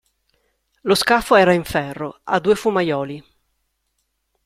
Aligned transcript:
Lo 0.81 0.95
scafo 0.95 1.35
era 1.35 1.53
in 1.53 1.63
ferro, 1.63 2.21
a 2.23 2.39
due 2.39 2.55
fumaioli. 2.55 3.23